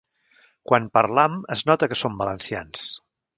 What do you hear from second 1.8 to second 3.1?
que som valencians.